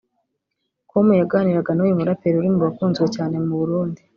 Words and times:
com 0.89 1.07
yaganiraga 1.21 1.71
n’uyu 1.73 1.99
muraperi 1.99 2.35
uri 2.37 2.49
mu 2.53 2.59
bakunzwe 2.65 3.05
cyane 3.15 3.35
mu 3.45 3.53
Burundi 3.61 4.01